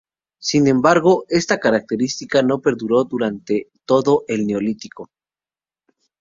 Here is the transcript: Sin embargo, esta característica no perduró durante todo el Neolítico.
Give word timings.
Sin 0.39 0.65
embargo, 0.67 1.25
esta 1.29 1.59
característica 1.59 2.41
no 2.41 2.59
perduró 2.59 3.03
durante 3.03 3.69
todo 3.85 4.23
el 4.27 4.47
Neolítico. 4.47 5.11